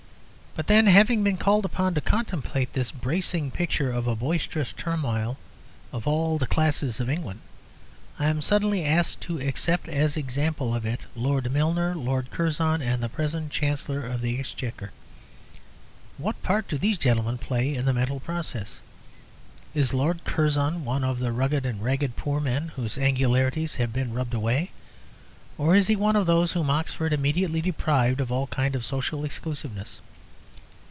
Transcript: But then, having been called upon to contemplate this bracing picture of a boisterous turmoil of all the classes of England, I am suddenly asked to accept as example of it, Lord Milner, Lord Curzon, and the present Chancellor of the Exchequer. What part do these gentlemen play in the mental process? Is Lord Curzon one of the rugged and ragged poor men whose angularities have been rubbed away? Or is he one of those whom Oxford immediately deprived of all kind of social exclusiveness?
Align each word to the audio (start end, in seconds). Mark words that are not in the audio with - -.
But 0.53 0.67
then, 0.67 0.87
having 0.87 1.23
been 1.23 1.37
called 1.37 1.63
upon 1.63 1.93
to 1.93 2.01
contemplate 2.01 2.73
this 2.73 2.91
bracing 2.91 3.51
picture 3.51 3.89
of 3.89 4.05
a 4.05 4.17
boisterous 4.17 4.73
turmoil 4.73 5.37
of 5.93 6.05
all 6.05 6.37
the 6.37 6.45
classes 6.45 6.99
of 6.99 7.09
England, 7.09 7.39
I 8.19 8.25
am 8.25 8.41
suddenly 8.41 8.83
asked 8.83 9.21
to 9.21 9.39
accept 9.39 9.87
as 9.87 10.17
example 10.17 10.75
of 10.75 10.85
it, 10.85 11.05
Lord 11.15 11.49
Milner, 11.53 11.95
Lord 11.95 12.31
Curzon, 12.31 12.81
and 12.81 13.01
the 13.01 13.07
present 13.07 13.49
Chancellor 13.53 14.01
of 14.05 14.19
the 14.19 14.37
Exchequer. 14.37 14.91
What 16.17 16.43
part 16.43 16.67
do 16.67 16.77
these 16.77 16.97
gentlemen 16.97 17.37
play 17.37 17.73
in 17.73 17.85
the 17.85 17.93
mental 17.93 18.19
process? 18.19 18.81
Is 19.73 19.93
Lord 19.93 20.25
Curzon 20.25 20.83
one 20.83 21.05
of 21.05 21.19
the 21.19 21.31
rugged 21.31 21.65
and 21.65 21.81
ragged 21.81 22.17
poor 22.17 22.41
men 22.41 22.73
whose 22.75 22.97
angularities 22.97 23.75
have 23.75 23.93
been 23.93 24.11
rubbed 24.13 24.33
away? 24.33 24.71
Or 25.57 25.75
is 25.75 25.87
he 25.87 25.95
one 25.95 26.17
of 26.17 26.25
those 26.27 26.51
whom 26.51 26.69
Oxford 26.69 27.13
immediately 27.13 27.61
deprived 27.61 28.19
of 28.19 28.33
all 28.33 28.47
kind 28.47 28.75
of 28.75 28.83
social 28.85 29.23
exclusiveness? 29.23 30.01